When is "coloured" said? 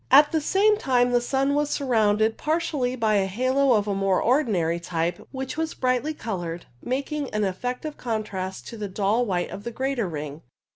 6.15-6.65